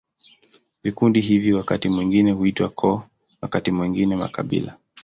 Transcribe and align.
Vikundi 0.83 1.21
hivi 1.21 1.53
wakati 1.53 1.89
mwingine 1.89 2.31
huitwa 2.31 2.69
koo, 2.69 3.03
wakati 3.41 3.71
mwingine 3.71 4.15
makabila. 4.15 4.77